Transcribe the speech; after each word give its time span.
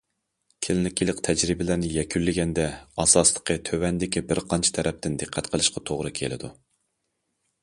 كىلىنىكىلىق 0.67 1.19
تەجرىبىلەرنى 1.27 1.91
يەكۈنلىگەندە، 1.97 2.65
ئاساسلىقى 3.05 3.59
تۆۋەندىكى 3.69 4.25
بىر 4.33 4.43
قانچە 4.55 4.75
تەرەپتىن 4.79 5.21
دىققەت 5.25 5.53
قىلىشقا 5.53 5.87
توغرا 5.93 6.15
كېلىدۇ. 6.23 6.53